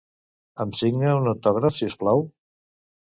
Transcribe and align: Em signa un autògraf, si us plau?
Em 0.65 0.71
signa 0.79 1.13
un 1.19 1.31
autògraf, 1.33 1.77
si 1.81 1.91
us 1.93 1.99
plau? 2.01 2.25